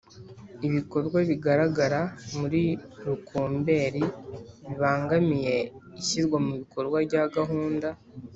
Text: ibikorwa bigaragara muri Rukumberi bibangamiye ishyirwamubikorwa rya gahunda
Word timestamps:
ibikorwa 0.67 1.17
bigaragara 1.29 2.01
muri 2.37 2.63
Rukumberi 3.07 4.03
bibangamiye 4.67 5.55
ishyirwamubikorwa 5.99 6.97
rya 7.07 7.23
gahunda 7.35 7.87